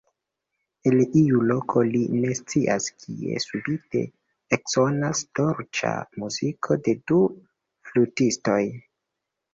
El 0.91 1.01
iu 1.19 1.41
loko, 1.49 1.83
li 1.95 1.99
ne 2.21 2.31
scias 2.39 2.87
kie, 3.03 3.43
subite 3.45 4.01
eksonas 4.57 5.21
dolĉa 5.41 5.93
muziko 6.25 6.79
de 6.89 6.97
du 7.13 7.21
flutistoj. 7.93 8.61